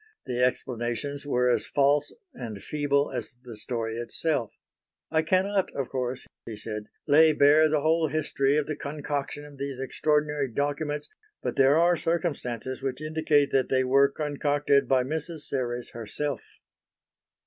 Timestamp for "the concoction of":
8.65-9.59